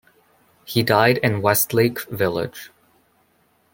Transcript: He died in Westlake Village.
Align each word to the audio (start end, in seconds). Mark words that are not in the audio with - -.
He 0.65 0.81
died 0.81 1.19
in 1.19 1.43
Westlake 1.43 1.99
Village. 2.09 2.71